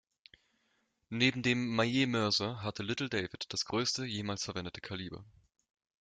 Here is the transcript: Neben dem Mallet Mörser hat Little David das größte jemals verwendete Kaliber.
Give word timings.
Neben 1.11 1.43
dem 1.43 1.75
Mallet 1.75 2.09
Mörser 2.09 2.63
hat 2.63 2.79
Little 2.79 3.07
David 3.07 3.45
das 3.49 3.65
größte 3.65 4.03
jemals 4.03 4.45
verwendete 4.45 4.81
Kaliber. 4.81 5.23